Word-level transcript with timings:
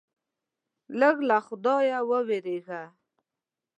لږ 0.99 1.17
له 1.29 1.37
خدایه 1.47 1.99
ووېرېږه. 2.09 2.83